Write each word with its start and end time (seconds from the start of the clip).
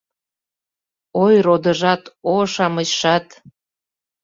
Ой, 1.23 1.35
родыжат, 1.45 2.03
о, 2.33 2.35
шамычшат! 2.53 3.27